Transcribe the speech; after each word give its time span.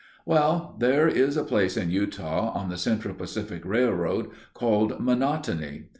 Well, 0.25 0.77
there 0.79 1.07
is 1.07 1.37
a 1.37 1.43
place 1.43 1.77
in 1.77 1.91
Utah 1.91 2.49
on 2.53 2.69
the 2.69 2.77
Central 2.79 3.13
Pacific 3.13 3.63
Railroad 3.63 4.31
called 4.55 4.99
Monotony. 4.99 5.89